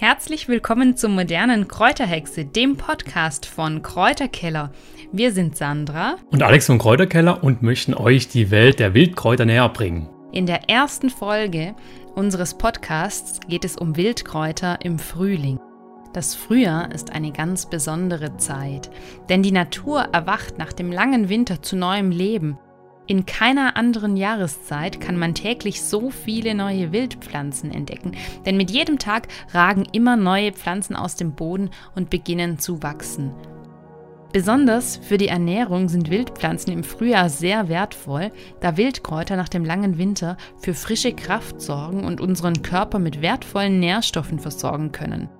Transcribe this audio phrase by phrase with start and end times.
[0.00, 4.70] Herzlich willkommen zum modernen Kräuterhexe, dem Podcast von Kräuterkeller.
[5.10, 9.68] Wir sind Sandra und Alex von Kräuterkeller und möchten euch die Welt der Wildkräuter näher
[9.68, 10.08] bringen.
[10.30, 11.74] In der ersten Folge
[12.14, 15.58] unseres Podcasts geht es um Wildkräuter im Frühling.
[16.12, 18.90] Das Frühjahr ist eine ganz besondere Zeit,
[19.28, 22.56] denn die Natur erwacht nach dem langen Winter zu neuem Leben
[23.08, 28.12] in keiner anderen Jahreszeit kann man täglich so viele neue Wildpflanzen entdecken,
[28.44, 33.32] denn mit jedem Tag ragen immer neue Pflanzen aus dem Boden und beginnen zu wachsen.
[34.30, 39.96] Besonders für die Ernährung sind Wildpflanzen im Frühjahr sehr wertvoll, da Wildkräuter nach dem langen
[39.96, 45.30] Winter für frische Kraft sorgen und unseren Körper mit wertvollen Nährstoffen versorgen können.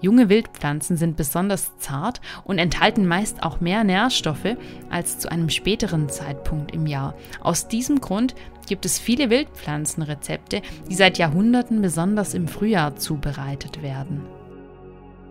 [0.00, 4.56] Junge Wildpflanzen sind besonders zart und enthalten meist auch mehr Nährstoffe
[4.90, 7.14] als zu einem späteren Zeitpunkt im Jahr.
[7.40, 8.34] Aus diesem Grund
[8.66, 14.22] gibt es viele Wildpflanzenrezepte, die seit Jahrhunderten besonders im Frühjahr zubereitet werden.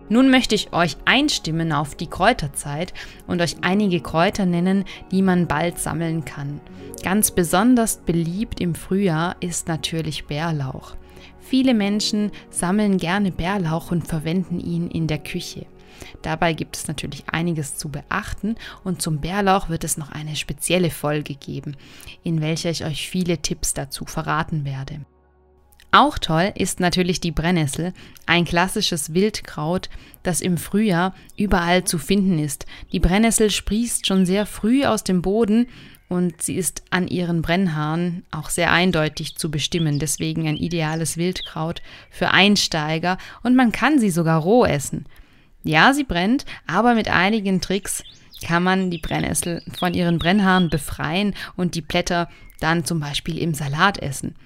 [0.08, 2.94] Nun möchte ich euch einstimmen auf die Kräuterzeit
[3.26, 6.60] und euch einige Kräuter nennen, die man bald sammeln kann.
[7.02, 10.94] Ganz besonders beliebt im Frühjahr ist natürlich Bärlauch.
[11.40, 15.66] Viele Menschen sammeln gerne Bärlauch und verwenden ihn in der Küche.
[16.22, 20.90] Dabei gibt es natürlich einiges zu beachten und zum Bärlauch wird es noch eine spezielle
[20.90, 21.76] Folge geben,
[22.22, 25.00] in welcher ich euch viele Tipps dazu verraten werde.
[25.92, 27.94] Auch toll ist natürlich die Brennnessel,
[28.26, 29.88] ein klassisches Wildkraut,
[30.22, 32.66] das im Frühjahr überall zu finden ist.
[32.92, 35.68] Die Brennnessel sprießt schon sehr früh aus dem Boden
[36.08, 41.82] und sie ist an ihren Brennhaaren auch sehr eindeutig zu bestimmen, deswegen ein ideales Wildkraut
[42.10, 45.06] für Einsteiger und man kann sie sogar roh essen.
[45.64, 48.04] Ja, sie brennt, aber mit einigen Tricks
[48.44, 52.28] kann man die Brennnessel von ihren Brennhaaren befreien und die Blätter
[52.60, 54.36] dann zum Beispiel im Salat essen.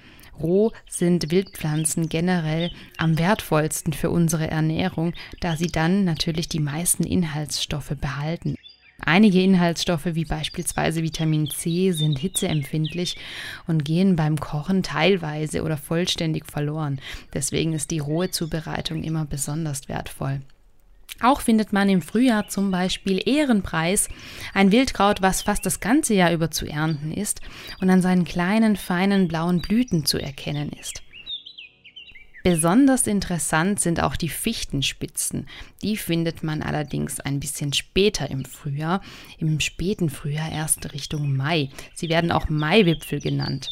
[0.40, 7.04] Roh sind Wildpflanzen generell am wertvollsten für unsere Ernährung, da sie dann natürlich die meisten
[7.04, 8.56] Inhaltsstoffe behalten.
[9.04, 13.16] Einige Inhaltsstoffe wie beispielsweise Vitamin C sind hitzeempfindlich
[13.66, 17.00] und gehen beim Kochen teilweise oder vollständig verloren.
[17.34, 20.40] Deswegen ist die rohe Zubereitung immer besonders wertvoll.
[21.22, 24.08] Auch findet man im Frühjahr zum Beispiel Ehrenpreis,
[24.54, 27.40] ein Wildkraut, was fast das ganze Jahr über zu ernten ist
[27.80, 31.02] und an seinen kleinen, feinen blauen Blüten zu erkennen ist.
[32.42, 35.46] Besonders interessant sind auch die Fichtenspitzen.
[35.82, 39.02] Die findet man allerdings ein bisschen später im Frühjahr,
[39.38, 41.68] im späten Frühjahr erst Richtung Mai.
[41.94, 43.70] Sie werden auch Maiwipfel genannt.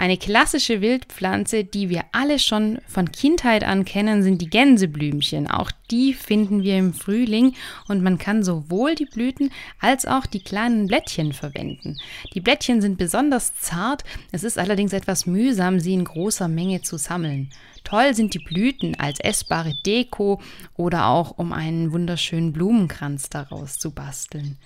[0.00, 5.46] Eine klassische Wildpflanze, die wir alle schon von Kindheit an kennen, sind die Gänseblümchen.
[5.46, 7.54] Auch die finden wir im Frühling
[7.86, 11.98] und man kann sowohl die Blüten als auch die kleinen Blättchen verwenden.
[12.32, 16.96] Die Blättchen sind besonders zart, es ist allerdings etwas mühsam, sie in großer Menge zu
[16.96, 17.50] sammeln.
[17.84, 20.40] Toll sind die Blüten als essbare Deko
[20.78, 24.56] oder auch um einen wunderschönen Blumenkranz daraus zu basteln.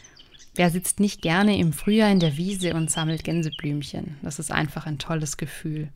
[0.55, 4.19] Wer sitzt nicht gerne im Frühjahr in der Wiese und sammelt Gänseblümchen?
[4.23, 5.89] Das ist einfach ein tolles Gefühl.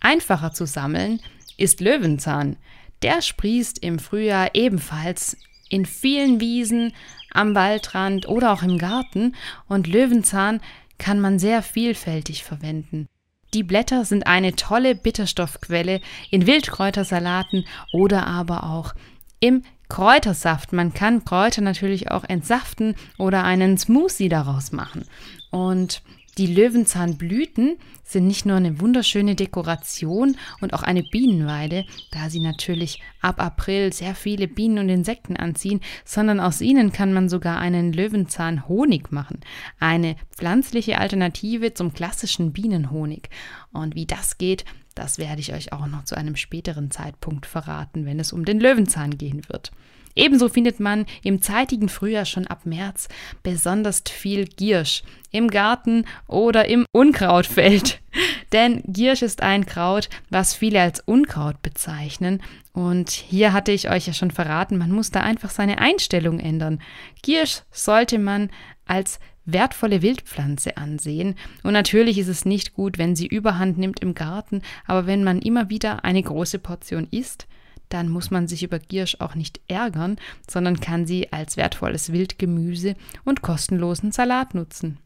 [0.00, 1.20] Einfacher zu sammeln
[1.56, 2.56] ist Löwenzahn.
[3.02, 5.36] Der sprießt im Frühjahr ebenfalls
[5.68, 6.92] in vielen Wiesen,
[7.32, 9.34] am Waldrand oder auch im Garten
[9.68, 10.60] und Löwenzahn
[10.98, 13.08] kann man sehr vielfältig verwenden.
[13.54, 18.94] Die Blätter sind eine tolle Bitterstoffquelle in Wildkräutersalaten oder aber auch
[19.40, 19.62] im
[19.92, 20.72] Kräutersaft.
[20.72, 25.04] Man kann Kräuter natürlich auch entsaften oder einen Smoothie daraus machen.
[25.50, 26.02] Und
[26.38, 33.02] die Löwenzahnblüten sind nicht nur eine wunderschöne Dekoration und auch eine Bienenweide, da sie natürlich
[33.20, 37.92] ab April sehr viele Bienen und Insekten anziehen, sondern aus ihnen kann man sogar einen
[37.92, 39.40] Löwenzahnhonig machen.
[39.78, 43.28] Eine pflanzliche Alternative zum klassischen Bienenhonig.
[43.72, 44.64] Und wie das geht,
[44.94, 48.60] das werde ich euch auch noch zu einem späteren Zeitpunkt verraten, wenn es um den
[48.60, 49.72] Löwenzahn gehen wird.
[50.14, 53.08] Ebenso findet man im zeitigen Frühjahr schon ab März
[53.42, 58.00] besonders viel Giersch im Garten oder im Unkrautfeld.
[58.52, 62.42] Denn Giersch ist ein Kraut, was viele als Unkraut bezeichnen.
[62.74, 66.80] Und hier hatte ich euch ja schon verraten, man muss da einfach seine Einstellung ändern.
[67.22, 68.50] Giersch sollte man
[68.86, 71.34] als wertvolle Wildpflanze ansehen.
[71.62, 75.40] Und natürlich ist es nicht gut, wenn sie überhand nimmt im Garten, aber wenn man
[75.40, 77.46] immer wieder eine große Portion isst,
[77.88, 80.16] dann muss man sich über Giersch auch nicht ärgern,
[80.48, 82.94] sondern kann sie als wertvolles Wildgemüse
[83.24, 84.98] und kostenlosen Salat nutzen.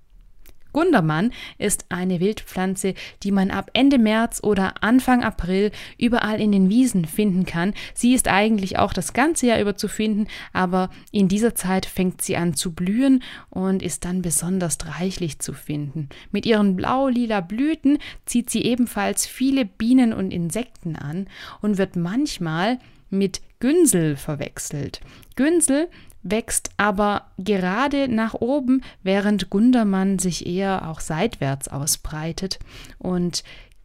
[0.77, 2.93] Gundermann ist eine Wildpflanze,
[3.23, 7.73] die man ab Ende März oder Anfang April überall in den Wiesen finden kann.
[7.95, 12.21] Sie ist eigentlich auch das ganze Jahr über zu finden, aber in dieser Zeit fängt
[12.21, 16.11] sie an zu blühen und ist dann besonders reichlich zu finden.
[16.31, 17.97] Mit ihren blau-lila Blüten
[18.27, 21.27] zieht sie ebenfalls viele Bienen und Insekten an
[21.63, 22.79] und wird manchmal
[23.09, 25.01] mit Günsel verwechselt.
[25.37, 25.89] Günsel
[26.31, 32.59] wächst aber gerade nach oben, während Gundermann sich eher auch seitwärts ausbreitet.
[32.99, 33.45] Und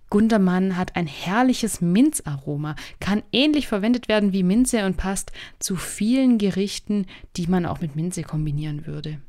[0.09, 6.37] Gundermann hat ein herrliches Minzaroma, kann ähnlich verwendet werden wie Minze und passt zu vielen
[6.37, 7.05] Gerichten,
[7.37, 9.21] die man auch mit Minze kombinieren würde.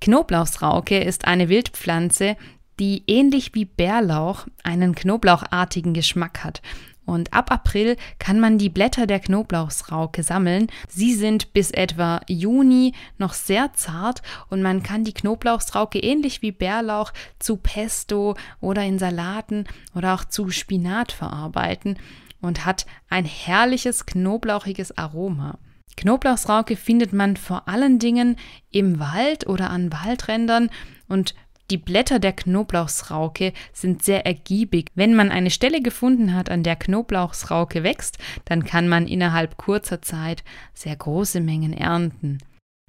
[0.00, 2.36] Knoblauchsrauke ist eine Wildpflanze,
[2.78, 6.60] die ähnlich wie Bärlauch einen knoblauchartigen Geschmack hat.
[7.06, 10.66] Und ab April kann man die Blätter der Knoblauchsrauke sammeln.
[10.88, 16.52] Sie sind bis etwa Juni noch sehr zart und man kann die Knoblauchsrauke ähnlich wie
[16.52, 21.96] Bärlauch zu Pesto oder in Salaten oder auch zu Spinat verarbeiten
[22.40, 25.58] und hat ein herrliches knoblauchiges Aroma.
[25.96, 28.36] Knoblauchsrauke findet man vor allen Dingen
[28.70, 30.70] im Wald oder an Waldrändern
[31.08, 31.34] und
[31.70, 34.92] die Blätter der Knoblauchsrauke sind sehr ergiebig.
[34.94, 40.00] Wenn man eine Stelle gefunden hat, an der Knoblauchsrauke wächst, dann kann man innerhalb kurzer
[40.00, 42.38] Zeit sehr große Mengen ernten.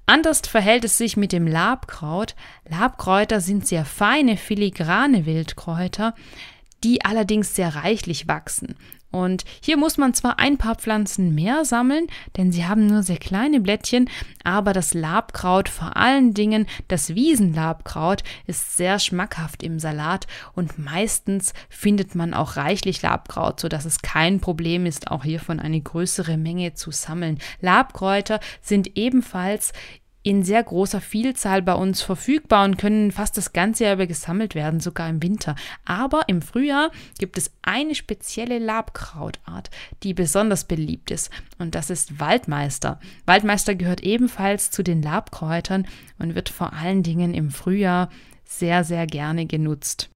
[0.06, 2.34] Anders verhält es sich mit dem Labkraut.
[2.66, 6.14] Labkräuter sind sehr feine, filigrane Wildkräuter,
[6.82, 8.76] die allerdings sehr reichlich wachsen.
[9.10, 13.16] Und hier muss man zwar ein paar Pflanzen mehr sammeln, denn sie haben nur sehr
[13.16, 14.10] kleine Blättchen,
[14.44, 21.54] aber das Labkraut, vor allen Dingen das Wiesenlabkraut, ist sehr schmackhaft im Salat und meistens
[21.70, 26.74] findet man auch reichlich Labkraut, sodass es kein Problem ist, auch hiervon eine größere Menge
[26.74, 27.38] zu sammeln.
[27.60, 29.72] Labkräuter sind ebenfalls
[30.22, 34.54] in sehr großer Vielzahl bei uns verfügbar und können fast das ganze Jahr über gesammelt
[34.54, 35.54] werden, sogar im Winter.
[35.84, 39.70] Aber im Frühjahr gibt es eine spezielle Labkrautart,
[40.02, 43.00] die besonders beliebt ist und das ist Waldmeister.
[43.26, 45.86] Waldmeister gehört ebenfalls zu den Labkräutern
[46.18, 48.10] und wird vor allen Dingen im Frühjahr
[48.44, 50.10] sehr, sehr gerne genutzt.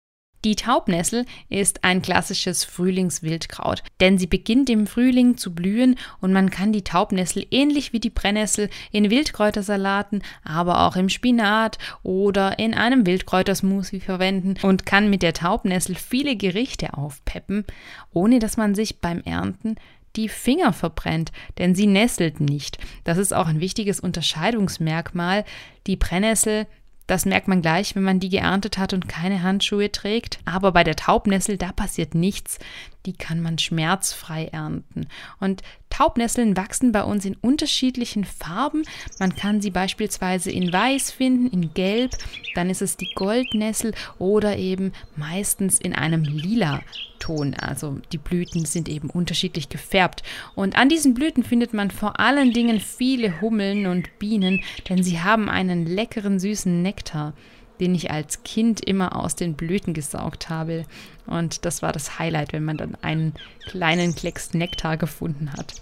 [0.44, 6.50] Die Taubnessel ist ein klassisches Frühlingswildkraut, denn sie beginnt im Frühling zu blühen und man
[6.50, 12.74] kann die Taubnessel ähnlich wie die Brennnessel in Wildkräutersalaten, aber auch im Spinat oder in
[12.74, 17.64] einem Wildkräutersmoothie verwenden und kann mit der Taubnessel viele Gerichte aufpeppen,
[18.12, 19.76] ohne dass man sich beim Ernten
[20.16, 22.78] die Finger verbrennt, denn sie nesselt nicht.
[23.04, 25.44] Das ist auch ein wichtiges Unterscheidungsmerkmal.
[25.86, 26.66] Die Brennnessel
[27.12, 30.38] das merkt man gleich, wenn man die geerntet hat und keine Handschuhe trägt.
[30.46, 32.58] Aber bei der Taubnessel, da passiert nichts.
[33.06, 35.08] Die kann man schmerzfrei ernten.
[35.40, 38.82] Und Taubnesseln wachsen bei uns in unterschiedlichen Farben.
[39.18, 42.12] Man kann sie beispielsweise in Weiß finden, in Gelb,
[42.54, 46.80] dann ist es die Goldnessel oder eben meistens in einem lila
[47.18, 47.54] Ton.
[47.54, 50.22] Also die Blüten sind eben unterschiedlich gefärbt.
[50.54, 55.20] Und an diesen Blüten findet man vor allen Dingen viele Hummeln und Bienen, denn sie
[55.20, 57.34] haben einen leckeren, süßen Nektar
[57.80, 60.84] den ich als Kind immer aus den Blüten gesaugt habe.
[61.26, 63.34] Und das war das Highlight, wenn man dann einen
[63.66, 65.74] kleinen Klecks Nektar gefunden hat.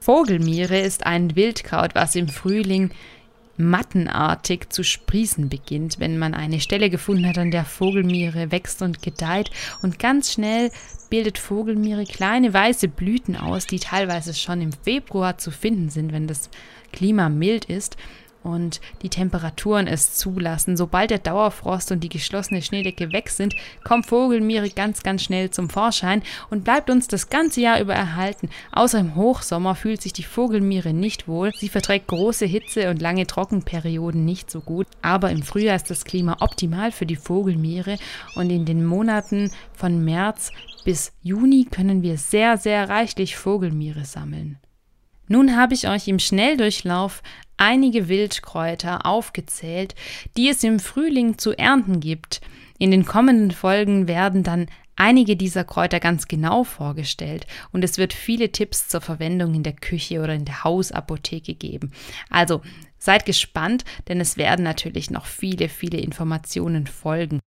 [0.00, 2.90] Vogelmiere ist ein Wildkraut, was im Frühling
[3.60, 9.02] mattenartig zu sprießen beginnt, wenn man eine Stelle gefunden hat, an der Vogelmiere wächst und
[9.02, 9.50] gedeiht.
[9.82, 10.70] Und ganz schnell
[11.10, 16.26] bildet Vogelmiere kleine weiße Blüten aus, die teilweise schon im Februar zu finden sind, wenn
[16.26, 16.50] das
[16.92, 17.96] Klima mild ist
[18.42, 20.76] und die Temperaturen es zulassen.
[20.76, 23.54] Sobald der Dauerfrost und die geschlossene Schneedecke weg sind,
[23.84, 28.50] kommt Vogelmiere ganz, ganz schnell zum Vorschein und bleibt uns das ganze Jahr über erhalten.
[28.72, 31.52] Außer im Hochsommer fühlt sich die Vogelmiere nicht wohl.
[31.54, 34.86] Sie verträgt große Hitze und lange Trockenperioden nicht so gut.
[35.02, 37.96] Aber im Frühjahr ist das Klima optimal für die Vogelmiere
[38.34, 40.50] und in den Monaten von März
[40.84, 44.58] bis Juni können wir sehr, sehr reichlich Vogelmiere sammeln.
[45.30, 47.22] Nun habe ich euch im Schnelldurchlauf
[47.56, 49.94] einige Wildkräuter aufgezählt,
[50.36, 52.40] die es im Frühling zu ernten gibt.
[52.80, 58.12] In den kommenden Folgen werden dann einige dieser Kräuter ganz genau vorgestellt und es wird
[58.12, 61.92] viele Tipps zur Verwendung in der Küche oder in der Hausapotheke geben.
[62.28, 62.60] Also
[62.98, 67.38] seid gespannt, denn es werden natürlich noch viele, viele Informationen folgen.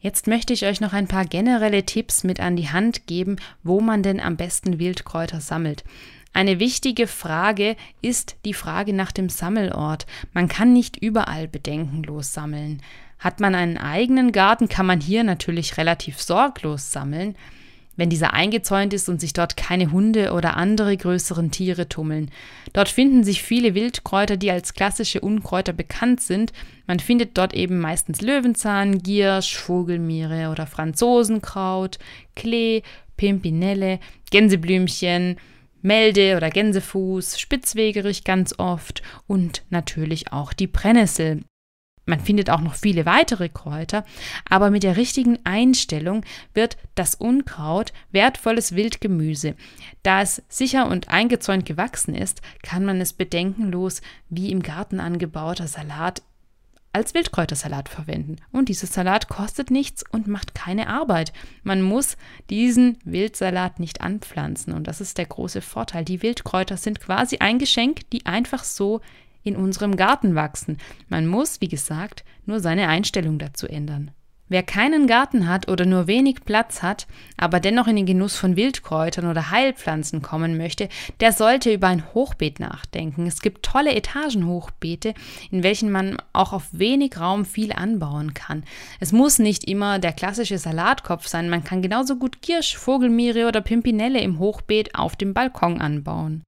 [0.00, 3.80] Jetzt möchte ich euch noch ein paar generelle Tipps mit an die Hand geben, wo
[3.80, 5.82] man denn am besten Wildkräuter sammelt.
[6.36, 10.04] Eine wichtige Frage ist die Frage nach dem Sammelort.
[10.34, 12.82] Man kann nicht überall bedenkenlos sammeln.
[13.18, 17.36] Hat man einen eigenen Garten, kann man hier natürlich relativ sorglos sammeln.
[17.98, 22.30] wenn dieser eingezäunt ist und sich dort keine Hunde oder andere größeren Tiere tummeln.
[22.74, 26.52] Dort finden sich viele Wildkräuter, die als klassische Unkräuter bekannt sind.
[26.86, 31.98] Man findet dort eben meistens Löwenzahn, Giersch, Vogelmiere oder Franzosenkraut,
[32.34, 32.82] Klee,
[33.16, 33.98] Pimpinelle,
[34.30, 35.38] Gänseblümchen,
[35.86, 41.44] Melde oder Gänsefuß, Spitzwegerich ganz oft und natürlich auch die Brennnessel.
[42.06, 44.04] Man findet auch noch viele weitere Kräuter,
[44.48, 46.24] aber mit der richtigen Einstellung
[46.54, 49.54] wird das Unkraut wertvolles Wildgemüse.
[50.02, 55.68] Da es sicher und eingezäunt gewachsen ist, kann man es bedenkenlos wie im Garten angebauter
[55.68, 56.22] Salat
[56.96, 58.36] als Wildkräutersalat verwenden.
[58.52, 61.34] Und dieser Salat kostet nichts und macht keine Arbeit.
[61.62, 62.16] Man muss
[62.48, 66.06] diesen Wildsalat nicht anpflanzen und das ist der große Vorteil.
[66.06, 69.02] Die Wildkräuter sind quasi ein Geschenk, die einfach so
[69.42, 70.78] in unserem Garten wachsen.
[71.10, 74.10] Man muss, wie gesagt, nur seine Einstellung dazu ändern.
[74.48, 78.54] Wer keinen Garten hat oder nur wenig Platz hat, aber dennoch in den Genuss von
[78.54, 80.88] Wildkräutern oder Heilpflanzen kommen möchte,
[81.18, 83.26] der sollte über ein Hochbeet nachdenken.
[83.26, 85.14] Es gibt tolle Etagenhochbeete,
[85.50, 88.62] in welchen man auch auf wenig Raum viel anbauen kann.
[89.00, 93.60] Es muss nicht immer der klassische Salatkopf sein, man kann genauso gut Kirsch, Vogelmiere oder
[93.60, 96.44] Pimpinelle im Hochbeet auf dem Balkon anbauen.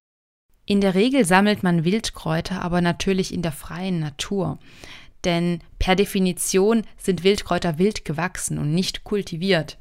[0.66, 4.58] In der Regel sammelt man Wildkräuter aber natürlich in der freien Natur.
[5.24, 9.78] Denn per Definition sind Wildkräuter wild gewachsen und nicht kultiviert.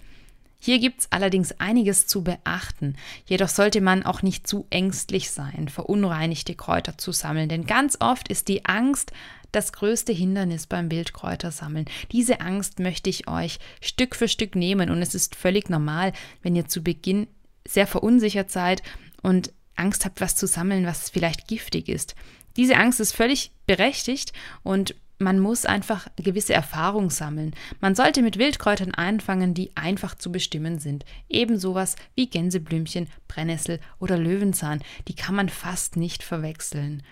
[0.60, 2.96] Hier gibt es allerdings einiges zu beachten,
[3.28, 8.28] jedoch sollte man auch nicht zu ängstlich sein, verunreinigte Kräuter zu sammeln, denn ganz oft
[8.28, 9.12] ist die Angst
[9.52, 11.86] das größte Hindernis beim Wildkräutersammeln.
[12.12, 16.56] Diese Angst möchte ich euch Stück für Stück nehmen und es ist völlig normal, wenn
[16.56, 17.28] ihr zu Beginn
[17.66, 18.82] sehr verunsichert seid
[19.22, 22.16] und Angst habt, was zu sammeln, was vielleicht giftig ist.
[22.56, 27.56] Diese Angst ist völlig berechtigt und man muss einfach gewisse Erfahrung sammeln.
[27.80, 31.06] Man sollte mit Wildkräutern anfangen, die einfach zu bestimmen sind.
[31.28, 34.82] Eben sowas wie Gänseblümchen, Brennnessel oder Löwenzahn.
[35.08, 37.04] Die kann man fast nicht verwechseln.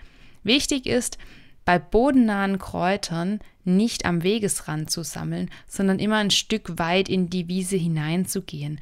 [0.44, 1.18] Wichtig ist,
[1.64, 7.48] bei bodennahen Kräutern nicht am Wegesrand zu sammeln, sondern immer ein Stück weit in die
[7.48, 8.80] Wiese hineinzugehen.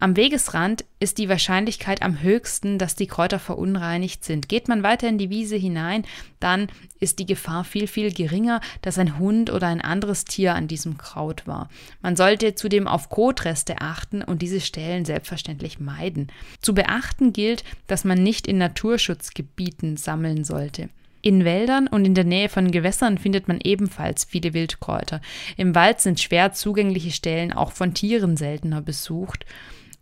[0.00, 4.48] Am Wegesrand ist die Wahrscheinlichkeit am höchsten, dass die Kräuter verunreinigt sind.
[4.48, 6.04] Geht man weiter in die Wiese hinein,
[6.38, 6.68] dann
[7.00, 10.98] ist die Gefahr viel, viel geringer, dass ein Hund oder ein anderes Tier an diesem
[10.98, 11.68] Kraut war.
[12.00, 16.28] Man sollte zudem auf Kotreste achten und diese Stellen selbstverständlich meiden.
[16.60, 20.90] Zu beachten gilt, dass man nicht in Naturschutzgebieten sammeln sollte.
[21.22, 25.20] In Wäldern und in der Nähe von Gewässern findet man ebenfalls viele Wildkräuter.
[25.56, 29.44] Im Wald sind schwer zugängliche Stellen auch von Tieren seltener besucht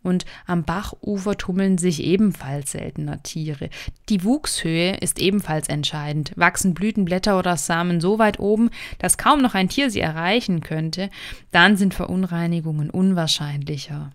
[0.07, 3.69] und am Bachufer tummeln sich ebenfalls seltener Tiere.
[4.09, 6.33] Die Wuchshöhe ist ebenfalls entscheidend.
[6.37, 11.11] Wachsen Blütenblätter oder Samen so weit oben, dass kaum noch ein Tier sie erreichen könnte,
[11.51, 14.13] dann sind Verunreinigungen unwahrscheinlicher.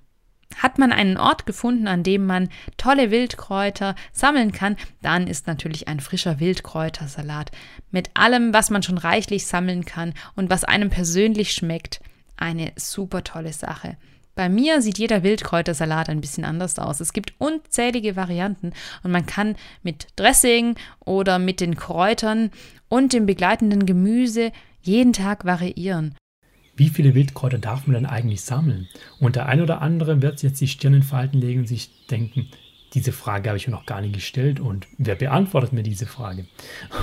[0.58, 5.88] Hat man einen Ort gefunden, an dem man tolle Wildkräuter sammeln kann, dann ist natürlich
[5.88, 7.52] ein frischer Wildkräutersalat
[7.90, 12.02] mit allem, was man schon reichlich sammeln kann und was einem persönlich schmeckt,
[12.38, 13.98] eine super tolle Sache.
[14.42, 17.00] Bei mir sieht jeder Wildkräutersalat ein bisschen anders aus.
[17.00, 20.74] Es gibt unzählige Varianten und man kann mit Dressing
[21.06, 22.50] oder mit den Kräutern
[22.90, 26.16] und dem begleitenden Gemüse jeden Tag variieren.
[26.76, 28.88] Wie viele Wildkräuter darf man denn eigentlich sammeln?
[29.20, 32.48] Und der ein oder andere wird jetzt die Stirn in Falten legen und sich denken,
[32.94, 36.46] diese Frage habe ich mir noch gar nicht gestellt und wer beantwortet mir diese Frage?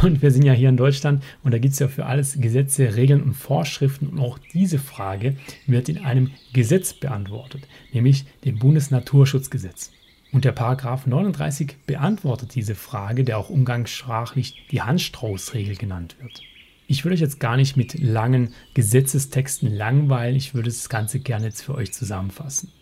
[0.03, 2.95] Und wir sind ja hier in Deutschland und da gibt es ja für alles Gesetze,
[2.97, 9.93] Regeln und Vorschriften und auch diese Frage wird in einem Gesetz beantwortet, nämlich dem Bundesnaturschutzgesetz.
[10.31, 16.43] Und der Paragraph 39 beantwortet diese Frage, der auch umgangssprachlich die Handstraußregel genannt wird.
[16.87, 21.47] Ich würde euch jetzt gar nicht mit langen Gesetzestexten langweilen, ich würde das Ganze gerne
[21.47, 22.73] jetzt für euch zusammenfassen.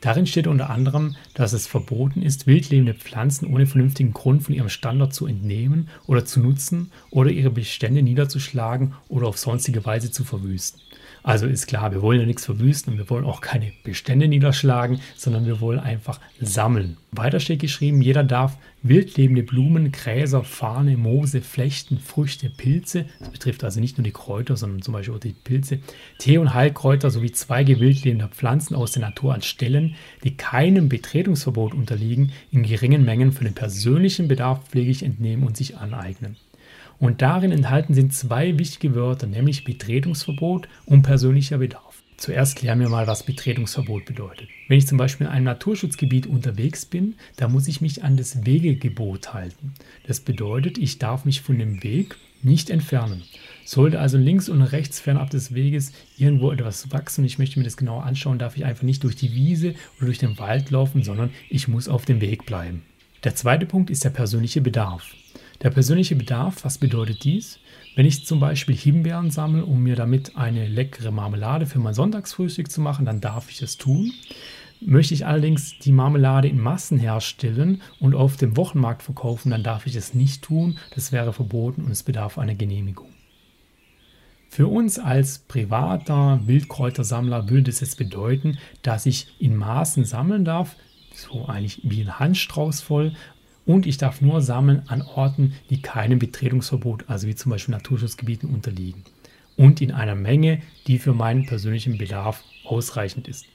[0.00, 4.68] Darin steht unter anderem, dass es verboten ist, wildlebende Pflanzen ohne vernünftigen Grund von ihrem
[4.68, 10.24] Standort zu entnehmen oder zu nutzen oder ihre Bestände niederzuschlagen oder auf sonstige Weise zu
[10.24, 10.80] verwüsten.
[11.26, 15.00] Also ist klar, wir wollen ja nichts verwüsten und wir wollen auch keine Bestände niederschlagen,
[15.16, 16.98] sondern wir wollen einfach sammeln.
[17.10, 23.64] Weiter steht geschrieben, jeder darf wildlebende Blumen, Gräser, Farne, Moose, Flechten, Früchte, Pilze, das betrifft
[23.64, 25.80] also nicht nur die Kräuter, sondern zum Beispiel auch die Pilze,
[26.20, 31.74] Tee- und Heilkräuter sowie Zweige wildlebender Pflanzen aus der Natur an Stellen, die keinem Betretungsverbot
[31.74, 36.36] unterliegen, in geringen Mengen für den persönlichen Bedarf pflegig entnehmen und sich aneignen.
[36.98, 42.02] Und darin enthalten sind zwei wichtige Wörter, nämlich Betretungsverbot und persönlicher Bedarf.
[42.16, 44.48] Zuerst klären wir mal, was Betretungsverbot bedeutet.
[44.68, 48.46] Wenn ich zum Beispiel in einem Naturschutzgebiet unterwegs bin, dann muss ich mich an das
[48.46, 49.74] Wegegebot halten.
[50.06, 53.22] Das bedeutet, ich darf mich von dem Weg nicht entfernen.
[53.66, 57.64] Sollte also links und rechts fernab des Weges irgendwo etwas wachsen und ich möchte mir
[57.64, 61.02] das genauer anschauen, darf ich einfach nicht durch die Wiese oder durch den Wald laufen,
[61.02, 62.82] sondern ich muss auf dem Weg bleiben.
[63.24, 65.14] Der zweite Punkt ist der persönliche Bedarf.
[65.62, 67.58] Der persönliche Bedarf, was bedeutet dies?
[67.94, 72.70] Wenn ich zum Beispiel Himbeeren sammle, um mir damit eine leckere Marmelade für mein Sonntagsfrühstück
[72.70, 74.12] zu machen, dann darf ich es tun.
[74.80, 79.86] Möchte ich allerdings die Marmelade in Massen herstellen und auf dem Wochenmarkt verkaufen, dann darf
[79.86, 80.78] ich es nicht tun.
[80.94, 83.08] Das wäre verboten und es bedarf einer Genehmigung.
[84.50, 90.76] Für uns als privater Wildkräutersammler würde es jetzt bedeuten, dass ich in Maßen sammeln darf,
[91.14, 93.14] so eigentlich wie ein Handstrauß voll.
[93.66, 98.48] Und ich darf nur sammeln an Orten, die keinem Betretungsverbot, also wie zum Beispiel Naturschutzgebieten,
[98.48, 99.02] unterliegen.
[99.56, 103.46] Und in einer Menge, die für meinen persönlichen Bedarf ausreichend ist.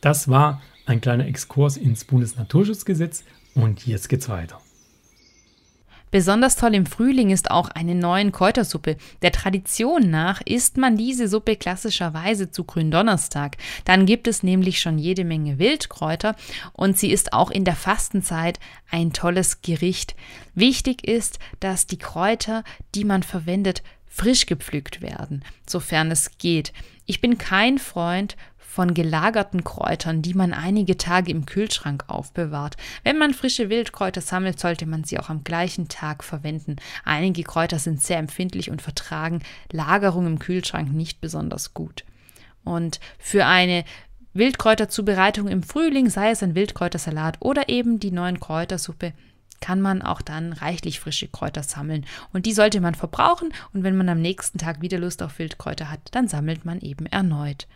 [0.00, 3.24] Das war ein kleiner Exkurs ins Bundesnaturschutzgesetz
[3.54, 4.60] und jetzt geht's weiter.
[6.10, 8.96] Besonders toll im Frühling ist auch eine neuen Kräutersuppe.
[9.22, 13.56] Der Tradition nach isst man diese Suppe klassischerweise zu Gründonnerstag.
[13.84, 16.34] Dann gibt es nämlich schon jede Menge Wildkräuter
[16.72, 18.58] und sie ist auch in der Fastenzeit
[18.90, 20.16] ein tolles Gericht.
[20.54, 22.64] Wichtig ist, dass die Kräuter,
[22.94, 26.72] die man verwendet, frisch gepflückt werden, sofern es geht.
[27.06, 28.36] Ich bin kein Freund
[28.70, 32.76] von gelagerten Kräutern, die man einige Tage im Kühlschrank aufbewahrt.
[33.02, 36.76] Wenn man frische Wildkräuter sammelt, sollte man sie auch am gleichen Tag verwenden.
[37.04, 42.04] Einige Kräuter sind sehr empfindlich und vertragen Lagerung im Kühlschrank nicht besonders gut.
[42.62, 43.84] Und für eine
[44.34, 49.14] Wildkräuterzubereitung im Frühling, sei es ein Wildkräutersalat oder eben die neuen Kräutersuppe,
[49.60, 52.06] kann man auch dann reichlich frische Kräuter sammeln.
[52.32, 55.90] Und die sollte man verbrauchen und wenn man am nächsten Tag wieder Lust auf Wildkräuter
[55.90, 57.66] hat, dann sammelt man eben erneut.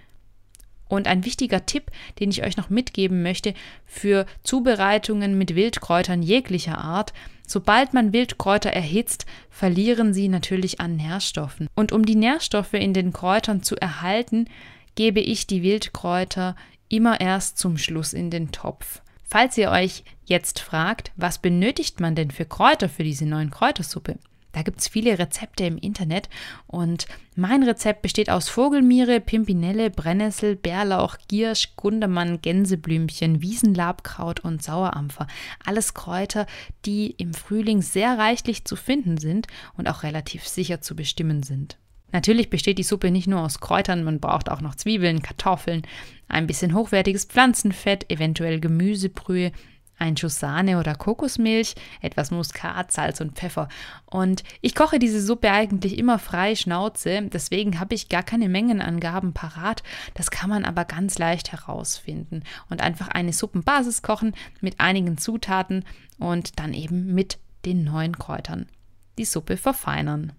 [0.94, 3.54] Und ein wichtiger Tipp, den ich euch noch mitgeben möchte
[3.86, 7.12] für Zubereitungen mit Wildkräutern jeglicher Art,
[7.46, 11.68] sobald man Wildkräuter erhitzt, verlieren sie natürlich an Nährstoffen.
[11.74, 14.46] Und um die Nährstoffe in den Kräutern zu erhalten,
[14.94, 16.56] gebe ich die Wildkräuter
[16.88, 19.00] immer erst zum Schluss in den Topf.
[19.24, 24.18] Falls ihr euch jetzt fragt, was benötigt man denn für Kräuter für diese neuen Kräutersuppe?
[24.54, 26.28] Da gibt es viele Rezepte im Internet
[26.68, 35.26] und mein Rezept besteht aus Vogelmiere, Pimpinelle, Brennnessel, Bärlauch, Giersch, Gundermann, Gänseblümchen, Wiesenlabkraut und Sauerampfer.
[35.64, 36.46] Alles Kräuter,
[36.86, 41.76] die im Frühling sehr reichlich zu finden sind und auch relativ sicher zu bestimmen sind.
[42.12, 45.82] Natürlich besteht die Suppe nicht nur aus Kräutern, man braucht auch noch Zwiebeln, Kartoffeln,
[46.28, 49.50] ein bisschen hochwertiges Pflanzenfett, eventuell Gemüsebrühe,
[49.98, 53.68] ein Schuss Sahne oder Kokosmilch, etwas Muskat, Salz und Pfeffer.
[54.06, 59.32] Und ich koche diese Suppe eigentlich immer frei Schnauze, deswegen habe ich gar keine Mengenangaben
[59.32, 59.82] parat.
[60.14, 65.84] Das kann man aber ganz leicht herausfinden und einfach eine Suppenbasis kochen mit einigen Zutaten
[66.18, 68.66] und dann eben mit den neuen Kräutern.
[69.18, 70.32] Die Suppe verfeinern.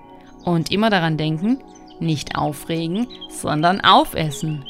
[0.44, 1.58] Und immer daran denken,
[2.00, 4.64] nicht aufregen, sondern aufessen.